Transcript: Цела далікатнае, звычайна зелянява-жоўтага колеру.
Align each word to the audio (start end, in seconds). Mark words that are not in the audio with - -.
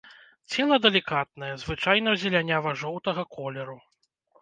Цела 0.55 0.75
далікатнае, 0.85 1.51
звычайна 1.65 2.17
зелянява-жоўтага 2.25 3.31
колеру. 3.41 3.83